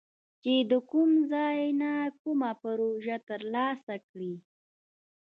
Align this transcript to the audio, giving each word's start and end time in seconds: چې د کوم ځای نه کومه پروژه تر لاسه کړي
چې 0.43 0.53
د 0.71 0.73
کوم 0.89 1.11
ځای 1.31 1.59
نه 1.81 1.93
کومه 2.21 2.51
پروژه 2.63 3.17
تر 3.29 3.41
لاسه 3.53 3.95
کړي 4.07 4.33